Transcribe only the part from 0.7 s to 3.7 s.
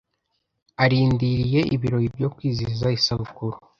Arindiriye ibirori byo kwizihiza isabukuru.